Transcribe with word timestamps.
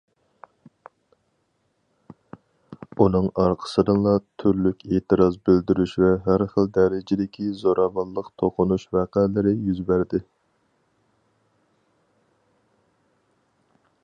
ئۇنىڭ 3.03 3.27
ئارقىسىدىنلا 3.43 4.13
تۈرلۈك 4.43 4.81
ئېتىراز 4.95 5.37
بىلدۈرۈش 5.49 5.93
ۋە 6.05 6.09
ھەر 6.29 6.45
خىل 6.55 6.71
دەرىجىدىكى 6.79 7.51
زوراۋانلىق 7.61 8.33
توقۇنۇش 8.43 8.87
ۋەقەلىرى 8.99 9.53
يۈز 9.69 9.87
بەردى. 9.91 10.23